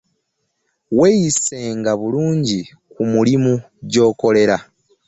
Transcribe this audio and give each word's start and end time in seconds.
weeyisanga 0.97 1.91
bulungi 2.01 2.59
ku 2.91 3.01
mulimu 3.11 3.53
gyokolera. 3.91 4.57